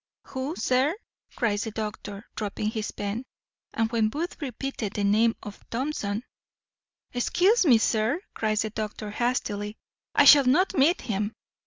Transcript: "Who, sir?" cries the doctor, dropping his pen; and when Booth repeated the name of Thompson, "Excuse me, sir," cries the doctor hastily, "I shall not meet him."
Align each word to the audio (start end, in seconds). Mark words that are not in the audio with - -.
"Who, 0.23 0.55
sir?" 0.55 0.95
cries 1.35 1.65
the 1.65 1.69
doctor, 1.69 2.25
dropping 2.35 2.71
his 2.71 2.89
pen; 2.89 3.23
and 3.71 3.91
when 3.91 4.09
Booth 4.09 4.41
repeated 4.41 4.93
the 4.95 5.03
name 5.03 5.35
of 5.43 5.63
Thompson, 5.69 6.23
"Excuse 7.13 7.67
me, 7.67 7.77
sir," 7.77 8.19
cries 8.33 8.63
the 8.63 8.71
doctor 8.71 9.11
hastily, 9.11 9.77
"I 10.15 10.25
shall 10.25 10.45
not 10.45 10.75
meet 10.75 11.01
him." 11.01 11.35